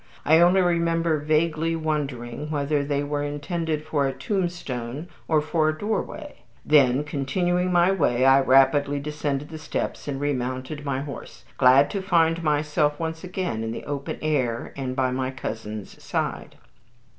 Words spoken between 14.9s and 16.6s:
by my cousin's side.